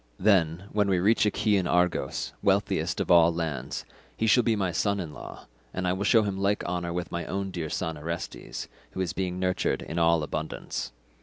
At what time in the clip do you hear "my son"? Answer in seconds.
4.55-4.99